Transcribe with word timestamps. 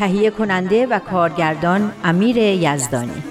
تهیه 0.00 0.30
کننده 0.30 0.86
و 0.86 0.98
کارگردان 0.98 1.92
امیر 2.04 2.36
یزدانی. 2.36 3.22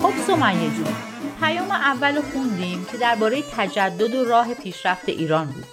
خب 0.00 0.12
سمیه 0.26 0.70
جون 0.70 0.94
پیام 1.40 1.70
اول 1.70 2.20
خوندیم 2.20 2.86
که 2.92 2.98
درباره 2.98 3.42
تجدد 3.56 4.14
و 4.14 4.24
راه 4.24 4.54
پیشرفت 4.54 5.08
ایران 5.08 5.46
بود. 5.46 5.64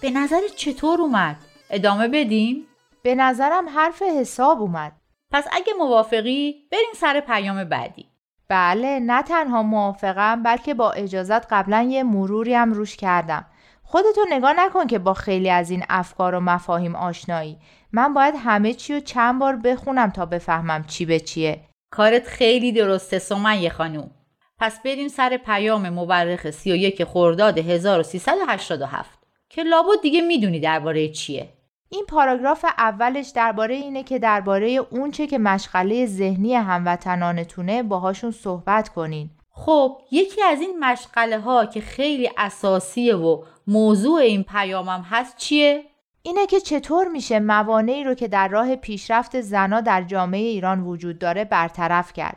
به 0.00 0.10
نظر 0.10 0.40
چطور 0.56 1.00
اومد؟ 1.00 1.36
ادامه 1.70 2.08
بدیم؟ 2.08 2.66
به 3.02 3.14
نظرم 3.14 3.68
حرف 3.68 4.02
حساب 4.02 4.60
اومد. 4.60 4.92
پس 5.30 5.44
اگه 5.52 5.72
موافقی 5.78 6.54
بریم 6.72 6.92
سر 6.96 7.20
پیام 7.20 7.64
بعدی. 7.64 8.06
بله 8.48 9.00
نه 9.00 9.22
تنها 9.22 9.62
موافقم 9.62 10.42
بلکه 10.42 10.74
با 10.74 10.92
اجازت 10.92 11.52
قبلا 11.52 11.82
یه 11.82 12.02
مروری 12.02 12.54
هم 12.54 12.72
روش 12.72 12.96
کردم. 12.96 13.46
خودتو 13.92 14.20
نگاه 14.30 14.52
نکن 14.56 14.86
که 14.86 14.98
با 14.98 15.14
خیلی 15.14 15.50
از 15.50 15.70
این 15.70 15.84
افکار 15.88 16.34
و 16.34 16.40
مفاهیم 16.40 16.96
آشنایی. 16.96 17.58
من 17.92 18.14
باید 18.14 18.34
همه 18.38 18.74
چی 18.74 18.94
رو 18.94 19.00
چند 19.00 19.38
بار 19.38 19.56
بخونم 19.56 20.10
تا 20.10 20.26
بفهمم 20.26 20.84
چی 20.84 21.04
به 21.04 21.20
چیه. 21.20 21.60
کارت 21.90 22.26
خیلی 22.26 22.72
درسته 22.72 23.18
سمیه 23.18 23.70
خانوم. 23.70 24.10
پس 24.58 24.82
بریم 24.82 25.08
سر 25.08 25.36
پیام 25.36 25.88
مورخ 25.88 26.50
31 26.50 27.04
خرداد 27.04 27.58
1387 27.58 29.18
که 29.50 29.62
لابد 29.62 30.00
دیگه 30.02 30.20
می‌دونی 30.20 30.60
درباره 30.60 31.08
چیه. 31.08 31.48
این 31.88 32.04
پاراگراف 32.08 32.64
اولش 32.78 33.28
درباره 33.28 33.74
اینه 33.74 34.02
که 34.02 34.18
درباره 34.18 34.68
اونچه 34.68 35.26
که 35.26 35.38
مشغله 35.38 36.06
ذهنی 36.06 36.54
هموطنانتونه 36.54 37.82
باهاشون 37.82 38.30
صحبت 38.30 38.88
کنین. 38.88 39.30
خب 39.52 39.98
یکی 40.10 40.42
از 40.42 40.60
این 40.60 40.78
مشغله 40.78 41.38
ها 41.40 41.66
که 41.66 41.80
خیلی 41.80 42.30
اساسیه 42.36 43.16
و 43.16 43.42
موضوع 43.66 44.20
این 44.20 44.42
پیامم 44.42 45.06
هست 45.10 45.36
چیه؟ 45.36 45.84
اینه 46.22 46.46
که 46.46 46.60
چطور 46.60 47.08
میشه 47.08 47.40
موانعی 47.40 48.04
رو 48.04 48.14
که 48.14 48.28
در 48.28 48.48
راه 48.48 48.76
پیشرفت 48.76 49.40
زنا 49.40 49.80
در 49.80 50.02
جامعه 50.02 50.40
ایران 50.40 50.80
وجود 50.80 51.18
داره 51.18 51.44
برطرف 51.44 52.12
کرد. 52.12 52.36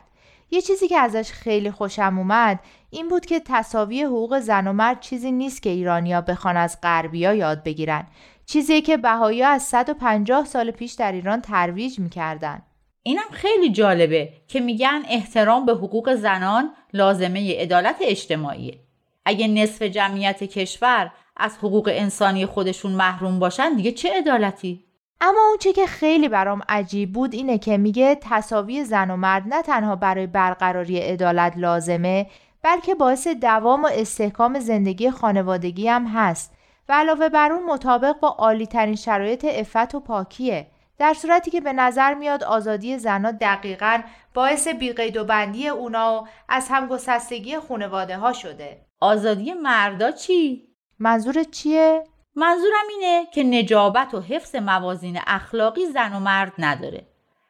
یه 0.50 0.60
چیزی 0.60 0.88
که 0.88 0.98
ازش 0.98 1.32
خیلی 1.32 1.70
خوشم 1.70 2.18
اومد 2.18 2.60
این 2.90 3.08
بود 3.08 3.26
که 3.26 3.40
تصاوی 3.40 4.02
حقوق 4.02 4.38
زن 4.38 4.66
و 4.66 4.72
مرد 4.72 5.00
چیزی 5.00 5.32
نیست 5.32 5.62
که 5.62 5.70
ایرانیا 5.70 6.20
بخوان 6.20 6.56
از 6.56 6.78
غربیا 6.82 7.34
یاد 7.34 7.62
بگیرن. 7.62 8.06
چیزی 8.46 8.80
که 8.80 8.96
بهایی 8.96 9.42
از 9.42 9.62
150 9.62 10.44
سال 10.44 10.70
پیش 10.70 10.92
در 10.92 11.12
ایران 11.12 11.40
ترویج 11.40 11.98
می‌کردن. 11.98 12.62
اینم 13.06 13.30
خیلی 13.32 13.70
جالبه 13.70 14.32
که 14.48 14.60
میگن 14.60 15.02
احترام 15.08 15.66
به 15.66 15.72
حقوق 15.72 16.14
زنان 16.14 16.70
لازمه 16.92 17.60
عدالت 17.60 17.96
اجتماعیه. 18.00 18.78
اگه 19.24 19.48
نصف 19.48 19.82
جمعیت 19.82 20.44
کشور 20.44 21.12
از 21.36 21.56
حقوق 21.58 21.90
انسانی 21.92 22.46
خودشون 22.46 22.92
محروم 22.92 23.38
باشن 23.38 23.74
دیگه 23.74 23.92
چه 23.92 24.18
عدالتی؟ 24.18 24.84
اما 25.20 25.40
اون 25.48 25.58
چه 25.60 25.72
که 25.72 25.86
خیلی 25.86 26.28
برام 26.28 26.62
عجیب 26.68 27.12
بود 27.12 27.34
اینه 27.34 27.58
که 27.58 27.76
میگه 27.76 28.18
تصاوی 28.20 28.84
زن 28.84 29.10
و 29.10 29.16
مرد 29.16 29.42
نه 29.46 29.62
تنها 29.62 29.96
برای 29.96 30.26
برقراری 30.26 30.98
عدالت 30.98 31.52
لازمه 31.56 32.26
بلکه 32.62 32.94
باعث 32.94 33.28
دوام 33.28 33.84
و 33.84 33.88
استحکام 33.92 34.58
زندگی 34.60 35.10
خانوادگی 35.10 35.88
هم 35.88 36.06
هست 36.06 36.52
و 36.88 36.92
علاوه 36.92 37.28
بر 37.28 37.52
اون 37.52 37.66
مطابق 37.66 38.20
با 38.20 38.28
عالی 38.28 38.66
ترین 38.66 38.96
شرایط 38.96 39.44
افت 39.44 39.94
و 39.94 40.00
پاکیه 40.00 40.66
در 40.98 41.14
صورتی 41.14 41.50
که 41.50 41.60
به 41.60 41.72
نظر 41.72 42.14
میاد 42.14 42.44
آزادی 42.44 42.98
زنها 42.98 43.32
دقیقا 43.32 44.02
باعث 44.34 44.68
بیقید 44.68 45.16
و 45.16 45.24
بندی 45.24 45.68
اونا 45.68 46.22
و 46.22 46.28
از 46.48 46.68
همگسستگی 46.70 47.58
خانواده 47.58 48.16
ها 48.16 48.32
شده 48.32 48.86
آزادی 49.00 49.52
مردا 49.52 50.10
چی؟ 50.10 50.68
منظور 50.98 51.42
چیه؟ 51.42 52.04
منظورم 52.36 52.86
اینه 52.90 53.26
که 53.34 53.42
نجابت 53.42 54.14
و 54.14 54.20
حفظ 54.20 54.54
موازین 54.54 55.18
اخلاقی 55.26 55.86
زن 55.86 56.12
و 56.12 56.20
مرد 56.20 56.52
نداره. 56.58 57.06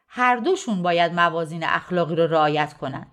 هر 0.09 0.37
دوشون 0.37 0.83
باید 0.83 1.15
موازین 1.15 1.65
اخلاقی 1.65 2.17
رو 2.17 2.27
رعایت 2.27 2.75
کنن. 2.75 3.07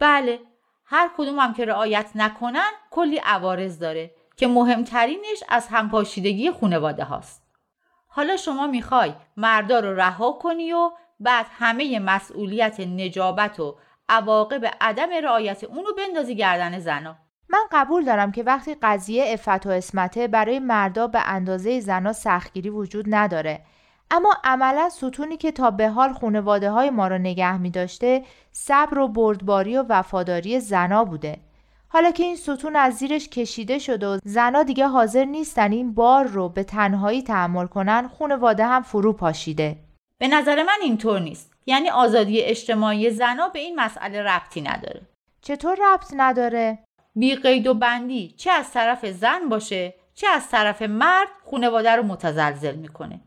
بله، 0.00 0.40
هر 0.84 1.10
کدوم 1.16 1.38
هم 1.38 1.54
که 1.54 1.64
رعایت 1.64 2.10
نکنن 2.14 2.70
کلی 2.90 3.20
عوارض 3.24 3.78
داره 3.78 4.10
که 4.36 4.46
مهمترینش 4.46 5.42
از 5.48 5.68
همپاشیدگی 5.68 6.50
خانواده 6.50 7.04
هاست. 7.04 7.43
حالا 8.16 8.36
شما 8.36 8.66
می‌خوای 8.66 9.14
مردا 9.36 9.80
رو 9.80 9.94
رها 9.94 10.32
کنی 10.32 10.72
و 10.72 10.90
بعد 11.20 11.46
همه 11.50 11.98
مسئولیت 11.98 12.80
نجابت 12.80 13.60
و 13.60 13.76
عواقب 14.08 14.70
عدم 14.80 15.08
رعایت 15.24 15.64
اونو 15.64 15.88
بندازی 15.98 16.36
گردن 16.36 16.78
زنا. 16.78 17.16
من 17.48 17.58
قبول 17.72 18.04
دارم 18.04 18.32
که 18.32 18.42
وقتی 18.42 18.76
قضیه 18.82 19.24
افت 19.28 19.66
و 19.66 19.70
اسمته 19.70 20.28
برای 20.28 20.58
مردا 20.58 21.06
به 21.06 21.20
اندازه 21.26 21.80
زنا 21.80 22.12
سختگیری 22.12 22.70
وجود 22.70 23.04
نداره 23.08 23.60
اما 24.10 24.34
عملا 24.44 24.88
ستونی 24.88 25.36
که 25.36 25.52
تا 25.52 25.70
به 25.70 25.88
حال 25.88 26.12
خانواده 26.12 26.70
های 26.70 26.90
ما 26.90 27.08
رو 27.08 27.18
نگه 27.18 27.58
می 27.58 27.70
داشته 27.70 28.22
صبر 28.52 28.98
و 28.98 29.08
بردباری 29.08 29.76
و 29.76 29.84
وفاداری 29.88 30.60
زنا 30.60 31.04
بوده 31.04 31.38
حالا 31.94 32.10
که 32.10 32.22
این 32.22 32.36
ستون 32.36 32.76
از 32.76 32.94
زیرش 32.94 33.28
کشیده 33.28 33.78
شده 33.78 34.06
و 34.06 34.18
زنا 34.24 34.62
دیگه 34.62 34.86
حاضر 34.86 35.24
نیستن 35.24 35.72
این 35.72 35.94
بار 35.94 36.24
رو 36.24 36.48
به 36.48 36.64
تنهایی 36.64 37.22
تحمل 37.22 37.66
کنن 37.66 38.10
خانواده 38.18 38.64
هم 38.64 38.82
فرو 38.82 39.12
پاشیده. 39.12 39.76
به 40.18 40.28
نظر 40.28 40.62
من 40.62 40.78
اینطور 40.82 41.20
نیست. 41.20 41.52
یعنی 41.66 41.90
آزادی 41.90 42.40
اجتماعی 42.40 43.10
زنا 43.10 43.48
به 43.48 43.58
این 43.58 43.80
مسئله 43.80 44.22
ربطی 44.22 44.60
نداره. 44.60 45.00
چطور 45.42 45.78
ربط 45.82 46.12
نداره؟ 46.16 46.78
بی 47.16 47.34
قید 47.34 47.66
و 47.66 47.74
بندی. 47.74 48.34
چه 48.36 48.50
از 48.50 48.72
طرف 48.72 49.06
زن 49.06 49.48
باشه 49.48 49.94
چه 50.14 50.28
از 50.28 50.48
طرف 50.48 50.82
مرد 50.82 51.28
خانواده 51.50 51.90
رو 51.90 52.02
متزلزل 52.02 52.74
می‌کنه. 52.74 53.20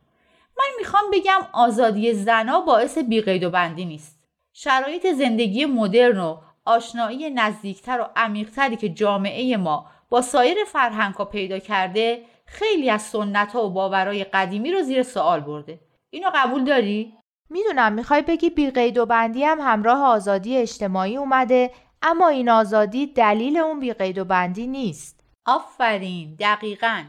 من 0.58 0.70
می‌خوام 0.80 1.04
بگم 1.14 1.42
آزادی 1.54 2.14
زنا 2.14 2.62
باعث 2.62 2.98
بی 2.98 3.22
قید 3.22 3.44
و 3.44 3.50
بندی 3.50 3.86
نیست. 3.86 4.18
شرایط 4.54 5.08
زندگی 5.14 5.66
مدرن 5.66 6.20
و 6.20 6.38
آشنایی 6.68 7.30
نزدیکتر 7.30 8.02
و 8.02 8.10
عمیقتری 8.16 8.76
که 8.76 8.90
جامعه 8.90 9.58
ما 9.58 9.86
با 10.10 10.22
سایر 10.22 10.58
فرهنگ 10.68 11.14
ها 11.14 11.26
پیدا 11.26 11.60
کرده 11.60 12.22
خیلی 12.46 12.90
از 12.90 13.02
سنت 13.02 13.54
ها 13.54 13.66
و 13.66 13.70
باورهای 13.70 14.24
قدیمی 14.24 14.72
رو 14.72 14.82
زیر 14.82 15.04
سوال 15.04 15.40
برده 15.40 15.80
اینو 16.10 16.30
قبول 16.36 16.64
داری؟ 16.64 17.14
می‌دونم 17.50 17.94
می‌خوای 17.94 18.22
بگی 18.22 18.50
بی 18.50 18.72
قید 18.72 18.98
و 18.98 19.06
بندی 19.06 19.44
هم 19.44 19.60
همراه 19.62 20.04
آزادی 20.04 20.58
اجتماعی 20.58 21.18
اومده 21.18 21.72
اما 22.02 22.28
این 22.28 22.50
آزادی 22.50 23.08
دلیل 23.08 23.58
اون 23.58 23.80
بی 23.80 23.94
قید 23.94 24.18
و 24.18 24.26
بندی 24.26 24.68
نیست. 24.68 25.24
آفرین 25.46 26.36
دقیقا 26.40 27.04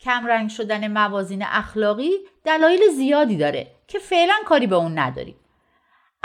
کمرنگ 0.00 0.50
شدن 0.50 0.92
موازین 0.92 1.42
اخلاقی 1.46 2.10
دلایل 2.44 2.80
زیادی 2.96 3.36
داره 3.36 3.66
که 3.88 3.98
فعلا 3.98 4.34
کاری 4.46 4.66
به 4.66 4.76
اون 4.76 4.98
نداریم. 4.98 5.36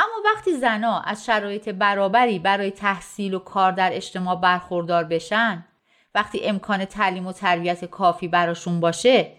اما 0.01 0.29
وقتی 0.35 0.57
زنا 0.57 0.99
از 0.99 1.25
شرایط 1.25 1.69
برابری 1.69 2.39
برای 2.39 2.71
تحصیل 2.71 3.33
و 3.33 3.39
کار 3.39 3.71
در 3.71 3.89
اجتماع 3.93 4.35
برخوردار 4.35 5.03
بشن 5.03 5.65
وقتی 6.15 6.43
امکان 6.43 6.85
تعلیم 6.85 7.27
و 7.27 7.33
تربیت 7.33 7.85
کافی 7.85 8.27
براشون 8.27 8.79
باشه 8.79 9.31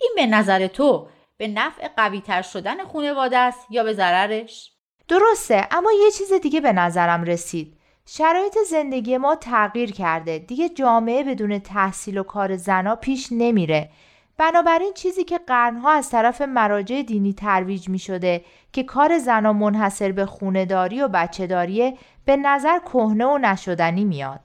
این 0.00 0.12
به 0.16 0.26
نظر 0.26 0.66
تو 0.66 1.08
به 1.36 1.48
نفع 1.48 1.88
قویتر 1.96 2.42
شدن 2.42 2.84
خانواده 2.84 3.38
است 3.38 3.66
یا 3.70 3.84
به 3.84 3.92
ضررش؟ 3.92 4.72
درسته 5.08 5.68
اما 5.70 5.92
یه 5.92 6.10
چیز 6.10 6.32
دیگه 6.32 6.60
به 6.60 6.72
نظرم 6.72 7.24
رسید. 7.24 7.78
شرایط 8.06 8.58
زندگی 8.70 9.16
ما 9.16 9.36
تغییر 9.36 9.92
کرده. 9.92 10.38
دیگه 10.38 10.68
جامعه 10.68 11.24
بدون 11.24 11.58
تحصیل 11.58 12.18
و 12.18 12.22
کار 12.22 12.56
زنا 12.56 12.96
پیش 12.96 13.28
نمیره. 13.30 13.90
بنابراین 14.38 14.92
چیزی 14.94 15.24
که 15.24 15.38
قرنها 15.38 15.90
از 15.90 16.10
طرف 16.10 16.42
مراجع 16.42 17.02
دینی 17.02 17.32
ترویج 17.32 17.88
می 17.88 17.98
شده 17.98 18.44
که 18.72 18.82
کار 18.82 19.18
زنا 19.18 19.52
منحصر 19.52 20.12
به 20.12 20.26
خونداری 20.26 21.02
و 21.02 21.08
بچهداریه 21.08 21.94
به 22.24 22.36
نظر 22.36 22.78
کهنه 22.78 23.26
و 23.26 23.38
نشدنی 23.38 24.04
میاد. 24.04 24.40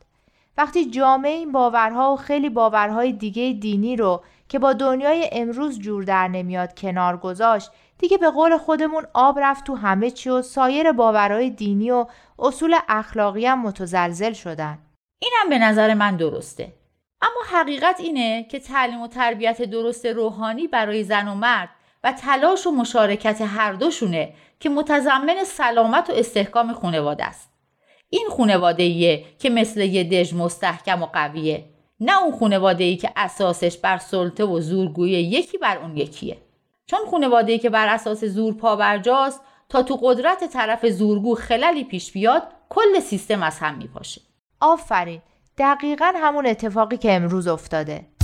وقتی 0.58 0.86
جامعه 0.86 1.32
این 1.32 1.52
باورها 1.52 2.14
و 2.14 2.18
خیلی 2.18 2.50
باورهای 2.50 3.14
دیگه 3.14 3.54
دینی 3.54 3.96
رو 3.96 4.24
که 4.50 4.60
با 4.60 4.74
دنیای 4.74 5.30
امروز 5.32 5.80
جور 5.80 6.04
در 6.04 6.28
نمیاد 6.28 6.80
کنار 6.80 7.18
گذاشت 7.18 7.72
دیگه 7.98 8.18
به 8.18 8.30
قول 8.30 8.58
خودمون 8.58 9.04
آب 9.14 9.40
رفت 9.40 9.64
تو 9.64 9.76
همه 9.76 10.12
چی 10.12 10.30
و 10.30 10.42
سایر 10.42 10.92
باورهای 10.92 11.50
دینی 11.50 11.92
و 11.92 12.06
اصول 12.40 12.76
اخلاقی 12.90 13.46
هم 13.46 13.62
متزلزل 13.62 14.34
شدن. 14.34 14.78
اینم 15.20 15.50
به 15.50 15.60
نظر 15.60 15.94
من 15.94 16.18
درسته. 16.18 16.79
اما 17.22 17.60
حقیقت 17.60 18.00
اینه 18.00 18.44
که 18.44 18.60
تعلیم 18.60 19.02
و 19.02 19.08
تربیت 19.08 19.62
درست 19.62 20.06
روحانی 20.06 20.68
برای 20.68 21.04
زن 21.04 21.28
و 21.28 21.36
مرد 21.36 21.70
و 22.04 22.12
تلاش 22.12 22.68
و 22.68 22.72
مشارکت 22.72 23.42
هر 23.42 23.74
دوشونه 23.74 24.34
که 24.60 24.70
متضمن 24.70 25.44
سلامت 25.46 26.10
و 26.10 26.14
استحکام 26.14 26.74
خانواده 26.74 27.26
است. 27.26 27.50
این 28.10 28.28
خانواده 28.38 28.84
ایه 28.84 29.26
که 29.40 29.50
مثل 29.50 29.82
یه 29.82 30.04
دژ 30.04 30.34
مستحکم 30.34 31.04
و 31.04 31.06
قویه 31.06 31.66
نه 32.00 32.24
اون 32.24 32.40
خانواده 32.40 32.84
ای 32.84 32.98
که 32.98 33.12
اساسش 33.16 33.78
بر 33.78 33.98
سلطه 33.98 34.46
و 34.46 34.60
زورگویی 34.60 35.14
یکی 35.14 35.58
بر 35.58 35.78
اون 35.78 35.98
یکیه. 35.98 36.38
چون 36.86 37.00
خانواده 37.12 37.52
ای 37.52 37.60
که 37.60 37.70
بر 37.70 37.88
اساس 37.88 38.24
زور 38.24 38.54
پابرجاست 38.54 39.42
تا 39.70 39.84
تو 39.84 40.00
قدرت 40.02 40.44
طرف 40.54 40.86
زورگو 40.86 41.36
خللی 41.36 41.84
پیش 41.84 42.12
بیاد 42.12 42.44
کل 42.70 43.00
سیستم 43.00 43.44
از 43.44 43.60
هم 43.60 43.78
میپاشه. 43.78 44.22
آفرین! 44.60 45.22
دقیقا 45.60 46.12
همون 46.16 46.46
اتفاقی 46.46 46.98
که 46.98 47.14
امروز 47.14 47.48
افتاده. 47.48 48.19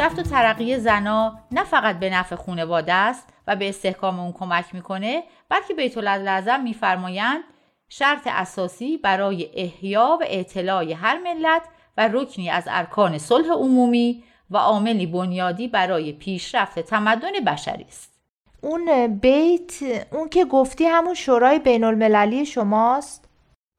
پیشرفت 0.00 0.18
و 0.18 0.22
ترقی 0.22 0.76
زنا 0.76 1.38
نه 1.52 1.64
فقط 1.64 1.98
به 1.98 2.10
نفع 2.10 2.36
خانواده 2.36 2.92
است 2.92 3.28
و 3.46 3.56
به 3.56 3.68
استحکام 3.68 4.20
اون 4.20 4.32
کمک 4.32 4.64
می‌کنه 4.74 5.22
بلکه 5.48 5.74
بیت 5.74 5.98
لازم 5.98 6.60
میفرمایند 6.60 7.40
شرط 7.88 8.26
اساسی 8.26 8.96
برای 8.96 9.50
احیا 9.54 10.18
و 10.20 10.24
اعتلاع 10.24 10.92
هر 10.92 11.18
ملت 11.18 11.62
و 11.96 12.08
رکنی 12.12 12.50
از 12.50 12.64
ارکان 12.70 13.18
صلح 13.18 13.52
عمومی 13.52 14.24
و 14.50 14.56
عاملی 14.56 15.06
بنیادی 15.06 15.68
برای 15.68 16.12
پیشرفت 16.12 16.78
تمدن 16.78 17.32
بشری 17.46 17.84
است. 17.88 18.12
اون 18.60 19.18
بیت 19.22 19.72
اون 20.12 20.28
که 20.28 20.44
گفتی 20.44 20.84
همون 20.84 21.14
شورای 21.14 21.58
بین 21.58 21.84
المللی 21.84 22.46
شماست؟ 22.46 23.28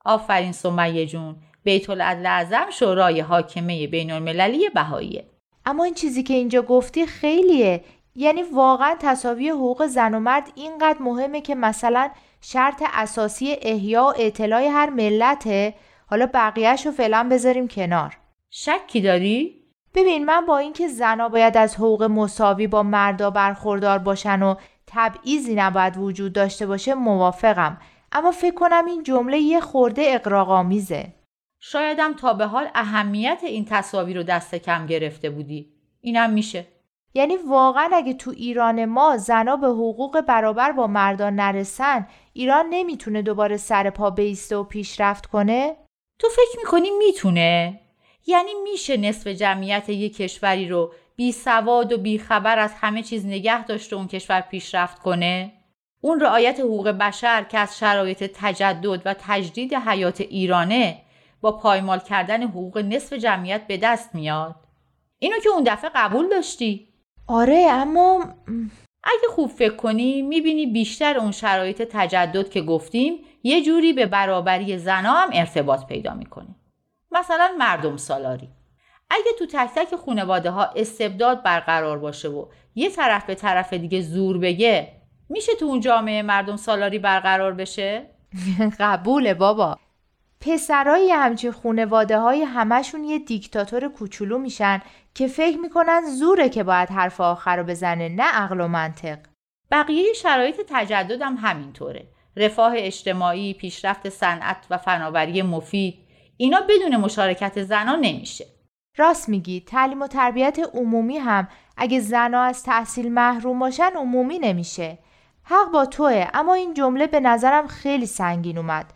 آفرین 0.06 0.52
سمیه 0.52 1.06
جون 1.06 1.36
بیت 1.64 1.90
اعظم 1.90 2.70
شورای 2.72 3.20
حاکمه 3.20 3.88
بین 3.88 4.12
المللی 4.12 4.70
بهاییه. 4.70 5.31
اما 5.66 5.84
این 5.84 5.94
چیزی 5.94 6.24
که 6.24 6.34
اینجا 6.34 6.62
گفتی 6.62 7.06
خیلیه. 7.06 7.84
یعنی 8.16 8.44
واقعا 8.44 8.96
تصاوی 9.00 9.50
حقوق 9.50 9.86
زن 9.86 10.14
و 10.14 10.20
مرد 10.20 10.52
اینقدر 10.56 11.02
مهمه 11.02 11.42
که 11.42 11.56
مثلا 11.56 12.10
شرط 12.42 12.84
اساسی 12.94 13.58
احیا 13.62 14.04
و 14.04 14.14
اطلاع 14.18 14.64
هر 14.64 14.90
ملته. 14.90 15.74
حالا 16.10 16.30
بقیهش 16.34 16.86
رو 16.86 16.92
فعلا 16.92 17.28
بذاریم 17.32 17.68
کنار. 17.68 18.18
شکی 18.50 19.02
داری؟ 19.02 19.62
ببین 19.94 20.26
من 20.26 20.46
با 20.46 20.58
اینکه 20.58 20.88
زنها 20.88 21.30
باید 21.30 21.58
از 21.58 21.76
حقوق 21.76 22.04
مساوی 22.04 22.68
با 22.68 22.84
مردا 22.84 23.30
برخوردار 23.30 24.00
باشن 24.00 24.42
و 24.42 24.56
تبعیضی 24.88 25.56
نباید 25.56 25.98
وجود 25.98 26.34
داشته 26.34 26.66
باشه 26.66 26.94
موافقم. 26.94 27.78
اما 28.12 28.32
فکر 28.32 28.56
کنم 28.56 28.86
این 28.86 29.04
جمله 29.04 29.38
یه 29.38 29.60
خورده 29.60 30.04
اقراق‌آمیزه 30.08 31.14
شایدم 31.64 32.14
تا 32.14 32.34
به 32.34 32.46
حال 32.46 32.70
اهمیت 32.76 33.40
این 33.44 33.66
تصاویر 33.66 34.18
رو 34.18 34.24
دست 34.24 34.56
کم 34.56 34.86
گرفته 34.86 35.30
بودی 35.30 35.74
اینم 36.02 36.30
میشه 36.30 36.68
یعنی 37.14 37.38
واقعا 37.38 37.90
اگه 37.94 38.14
تو 38.14 38.32
ایران 38.32 38.86
ما 38.86 39.18
زنا 39.18 39.56
به 39.56 39.68
حقوق 39.68 40.22
برابر 40.22 40.72
با 40.72 40.88
مردان 40.88 41.36
نرسن 41.36 42.08
ایران 42.34 42.66
نمی‌تونه 42.70 43.22
دوباره 43.22 43.58
سر 43.58 43.90
پا 43.90 44.10
بیسته 44.10 44.56
و 44.56 44.64
پیشرفت 44.64 45.26
کنه؟ 45.26 45.76
تو 46.20 46.28
فکر 46.30 46.58
می‌کنی 46.58 46.90
می‌تونه؟ 46.92 47.80
یعنی 48.28 48.52
میشه 48.64 48.98
نصف 48.98 49.28
جمعیت 49.28 49.90
یک 49.90 50.18
کشوری 50.18 50.70
رو 50.70 50.94
بی 51.16 51.32
سواد 51.32 51.94
و 51.94 51.98
بی 51.98 52.20
خبر 52.20 52.60
از 52.60 52.74
همه 52.74 53.04
چیز 53.04 53.26
نگه 53.26 53.66
داشته 53.66 53.96
اون 53.96 54.08
کشور 54.08 54.42
پیشرفت 54.42 55.00
کنه؟ 55.00 55.54
اون 56.02 56.20
رعایت 56.20 56.60
حقوق 56.60 56.88
بشر 56.88 57.44
که 57.44 57.60
از 57.60 57.78
شرایط 57.80 58.32
تجدد 58.36 59.02
و 59.06 59.16
تجدید 59.20 59.74
حیات 59.74 60.22
ایرانه 60.22 61.02
با 61.42 61.52
پایمال 61.52 62.00
کردن 62.00 62.44
حقوق 62.44 62.78
نصف 62.78 63.14
جمعیت 63.14 63.68
به 63.68 63.78
دست 63.78 64.16
میاد. 64.16 64.56
اینو 65.20 65.40
که 65.44 65.50
اون 65.50 65.64
دفعه 65.64 65.92
قبول 65.96 66.30
داشتی؟ 66.30 66.88
آره 67.28 67.68
اما 67.70 68.26
اگه 69.04 69.28
خوب 69.36 69.50
فکر 69.50 69.76
کنی 69.76 70.22
می‌بینی 70.22 70.66
بیشتر 70.66 71.18
اون 71.18 71.32
شرایط 71.32 71.82
تجدد 71.82 72.50
که 72.50 72.62
گفتیم 72.62 73.18
یه 73.44 73.64
جوری 73.64 73.94
به 73.94 74.06
برابری 74.06 74.78
زنا 74.78 75.14
هم 75.14 75.30
ارتباط 75.34 75.86
پیدا 75.86 76.14
می‌کنه. 76.14 76.56
مثلا 77.12 77.50
مردم 77.60 77.98
سالاری. 77.98 78.50
اگه 79.10 79.32
تو 79.40 79.46
تک 79.46 79.70
تک 79.76 79.96
خانواده 79.96 80.50
ها 80.50 80.64
استبداد 80.64 81.44
برقرار 81.44 82.00
باشه 82.00 82.30
و 82.30 82.46
یه 82.76 82.90
طرف 82.90 83.26
به 83.26 83.36
طرف 83.36 83.74
دیگه 83.74 84.02
زور 84.02 84.38
بگه 84.38 85.02
میشه 85.30 85.52
تو 85.60 85.66
اون 85.66 85.80
جامعه 85.80 86.22
مردم 86.22 86.56
سالاری 86.56 87.00
برقرار 87.00 87.54
بشه؟ 87.54 88.06
قبوله 88.80 89.34
بابا. 89.34 89.78
پسرای 90.42 91.12
همچین 91.12 91.52
خونواده 91.52 92.20
های 92.20 92.44
همشون 92.44 93.04
یه 93.04 93.20
دیکتاتور 93.20 93.88
کوچولو 93.88 94.38
میشن 94.38 94.82
که 95.16 95.28
فکر 95.28 95.58
می‌کنن 95.58 96.02
زوره 96.20 96.50
که 96.50 96.64
باید 96.64 96.90
حرف 96.90 97.22
آخر 97.22 97.58
رو 97.58 97.64
بزنه 97.64 98.10
نه 98.10 98.24
عقل 98.24 98.62
و 98.62 98.68
منطق. 98.68 99.18
بقیه 99.72 100.14
شرایط 100.14 100.62
تجدد 100.70 101.22
هم 101.22 101.38
همینطوره. 101.42 102.08
رفاه 102.38 102.74
اجتماعی، 102.76 103.54
پیشرفت 103.54 104.10
صنعت 104.10 104.58
و 104.70 104.78
فناوری 104.78 105.42
مفید 105.42 106.00
اینا 106.38 106.62
بدون 106.70 106.98
مشارکت 106.98 107.64
زنان 107.64 108.00
نمیشه. 108.00 108.46
راست 108.98 109.30
میگی 109.30 109.62
تعلیم 109.62 110.02
و 110.02 110.08
تربیت 110.08 110.60
عمومی 110.74 111.18
هم 111.18 111.48
اگه 111.78 112.00
زنها 112.00 112.44
از 112.44 112.64
تحصیل 112.64 113.12
محروم 113.12 113.60
باشن 113.60 113.92
عمومی 113.96 114.40
نمیشه. 114.40 114.98
حق 115.44 115.72
با 115.72 115.86
توه 115.86 116.28
اما 116.34 116.54
این 116.54 116.74
جمله 116.74 117.08
به 117.08 117.20
نظرم 117.20 117.68
خیلی 117.68 118.06
سنگین 118.06 118.58
اومد. 118.58 118.94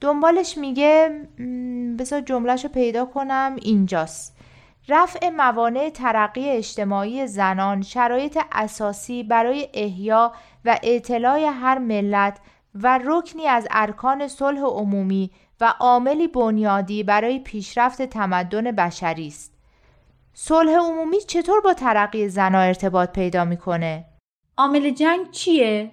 دنبالش 0.00 0.58
میگه 0.58 1.08
بذار 1.98 2.20
جملهش 2.20 2.64
رو 2.64 2.70
پیدا 2.70 3.04
کنم 3.04 3.56
اینجاست 3.62 4.36
رفع 4.88 5.30
موانع 5.30 5.90
ترقی 5.90 6.50
اجتماعی 6.50 7.26
زنان 7.26 7.82
شرایط 7.82 8.38
اساسی 8.52 9.22
برای 9.22 9.68
احیا 9.74 10.32
و 10.64 10.78
اطلاع 10.82 11.40
هر 11.40 11.78
ملت 11.78 12.38
و 12.74 13.00
رکنی 13.04 13.46
از 13.46 13.68
ارکان 13.70 14.28
صلح 14.28 14.60
عمومی 14.60 15.30
و 15.60 15.74
عاملی 15.80 16.28
بنیادی 16.28 17.02
برای 17.02 17.38
پیشرفت 17.38 18.02
تمدن 18.02 18.72
بشری 18.72 19.26
است. 19.26 19.52
صلح 20.34 20.72
عمومی 20.72 21.20
چطور 21.20 21.60
با 21.60 21.74
ترقی 21.74 22.28
زنها 22.28 22.60
ارتباط 22.60 23.10
پیدا 23.10 23.44
می‌کنه؟ 23.44 24.04
عامل 24.58 24.90
جنگ 24.90 25.30
چیه؟ 25.30 25.90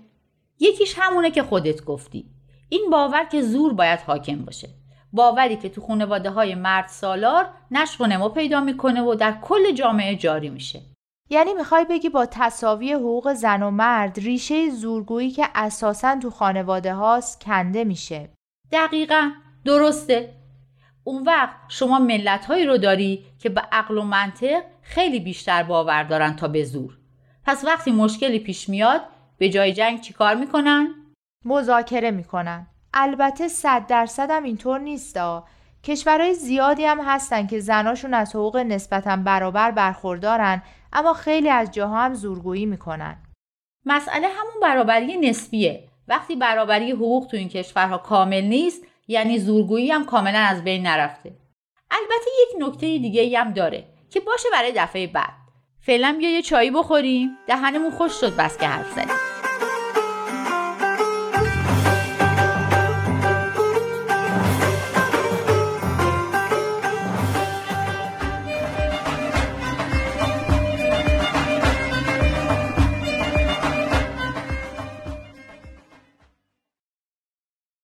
یکیش 0.60 0.96
همونه 0.98 1.32
که 1.32 1.44
خودت 1.44 1.84
گفتی. 1.84 2.33
این 2.74 2.90
باور 2.92 3.24
که 3.24 3.42
زور 3.42 3.74
باید 3.74 4.00
حاکم 4.00 4.46
باشه. 4.46 4.70
باوری 5.12 5.56
که 5.56 5.70
تو 5.70 5.82
خانواده 5.82 6.30
های 6.30 6.56
مرد 6.56 6.88
سالار 6.88 7.50
نشو 7.72 8.04
و 8.04 8.08
نما 8.08 8.30
پیدا 8.30 8.62
می‌کنه 8.62 9.02
و 9.02 9.16
در 9.16 9.38
کل 9.42 9.72
جامعه 9.72 10.16
جاری 10.16 10.50
میشه. 10.50 10.82
یعنی 11.30 11.54
می‌خوای 11.54 11.86
بگی 11.90 12.10
با 12.10 12.26
تصاوی 12.26 12.94
حقوق 12.94 13.34
زن 13.34 13.64
و 13.64 13.72
مرد 13.72 14.20
ریشه 14.20 14.70
زورگویی 14.70 15.32
که 15.32 15.46
اساسا 15.56 16.20
تو 16.22 16.30
خانواده 16.30 16.94
هاست 16.94 17.44
کنده 17.44 17.84
میشه. 17.84 18.30
دقیقا. 18.72 19.32
درسته. 19.66 20.34
اون 21.04 21.24
وقت 21.24 21.56
شما 21.68 22.00
ملت 22.00 22.46
هایی 22.46 22.66
رو 22.66 22.78
داری 22.78 23.26
که 23.40 23.50
به 23.50 23.62
عقل 23.72 23.98
و 23.98 24.02
منطق 24.02 24.64
خیلی 24.82 25.20
بیشتر 25.20 25.64
باور 25.64 26.04
دارن 26.04 26.36
تا 26.36 26.48
به 26.48 26.64
زور. 26.64 26.98
پس 27.46 27.66
وقتی 27.66 27.92
مشکلی 27.92 28.40
پیش 28.40 28.70
میاد 28.70 29.02
به 29.38 29.50
جای 29.50 29.74
جنگ 29.74 30.02
چیکار 30.02 30.36
می‌کنن؟ 30.36 30.96
مذاکره 31.46 32.12
می‌کنن. 32.12 32.68
البته 32.94 33.48
صد 33.48 33.88
درصد 33.88 34.32
هم 34.32 34.44
اینطور 34.44 34.80
نیست 34.80 35.20
کشورهای 35.84 36.34
زیادی 36.34 36.86
هم 36.86 37.02
هستن 37.02 37.48
که 37.48 37.60
زناشون 37.60 38.14
از 38.14 38.36
حقوق 38.36 38.58
نسبتا 38.58 39.16
برابر 39.16 39.72
برخوردارن 39.72 40.62
اما 40.94 41.14
خیلی 41.14 41.50
از 41.50 41.72
جاها 41.72 42.02
هم 42.02 42.14
زورگویی 42.14 42.66
می‌کنن. 42.66 43.18
مسئله 43.86 44.28
همون 44.28 44.60
برابری 44.62 45.18
نسبیه. 45.18 45.90
وقتی 46.08 46.36
برابری 46.36 46.92
حقوق 46.92 47.28
تو 47.28 47.38
این 47.38 47.50
کشورها 47.50 47.98
کامل 47.98 48.42
نیست 48.42 48.82
یعنی 49.08 49.40
زورگویی 49.40 49.92
هم 49.92 50.06
کاملا 50.06 50.40
از 50.40 50.64
بین 50.64 50.88
نرفته. 50.88 51.34
البته 51.92 52.30
یک 52.42 52.64
نکته 52.64 52.80
دیگه 52.80 53.40
هم 53.40 53.52
داره 53.52 53.86
که 54.10 54.20
باشه 54.20 54.50
برای 54.52 54.74
دفعه 54.76 55.08
بعد. 55.08 55.34
فعلا 55.80 56.16
بیا 56.18 56.32
یه 56.32 56.42
چایی 56.42 56.72
بخوریم. 56.72 57.38
دهنمون 57.48 57.92
خوش 57.92 58.12
شد 58.12 58.36
بس 58.36 58.58
که 58.58 58.68
حرف 58.68 58.92
زدیم. 58.92 59.33